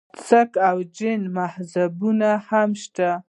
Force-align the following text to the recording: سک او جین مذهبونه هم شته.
سک 0.27 0.51
او 0.69 0.77
جین 0.95 1.21
مذهبونه 1.35 2.31
هم 2.47 2.69
شته. 2.81 3.09